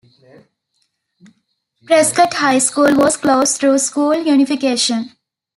Prescott 1.85 2.33
High 2.33 2.57
School 2.57 2.95
was 2.97 3.17
closed 3.17 3.57
through 3.59 3.77
school 3.77 4.15
unification. 4.15 5.11